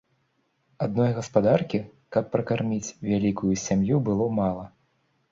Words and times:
Адной 0.85 1.11
гаспадаркі, 1.17 1.79
каб 2.15 2.31
пракарміць 2.35 2.93
вялікую 3.09 3.51
сям'ю, 3.65 3.99
было 4.09 4.25
мала. 4.39 4.65